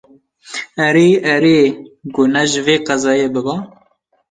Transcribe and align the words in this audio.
Erê, 0.87 1.07
erê, 1.33 1.59
ku 2.13 2.21
ne 2.33 2.43
ji 2.51 2.59
vê 2.65 2.75
qezayê 2.87 3.27
biba 3.33 3.55